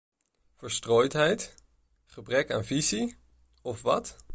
[0.55, 1.53] Verstrooidheid,
[2.05, 3.17] gebrek aan visie,
[3.61, 4.15] of wat?